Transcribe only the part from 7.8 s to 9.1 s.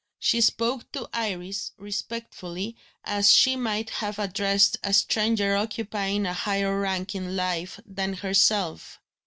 than herself.